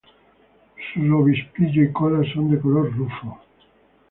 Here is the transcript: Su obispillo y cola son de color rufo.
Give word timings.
Su 0.95 1.15
obispillo 1.15 1.83
y 1.83 1.91
cola 1.93 2.23
son 2.33 2.49
de 2.49 2.59
color 2.59 2.91
rufo. 2.97 3.39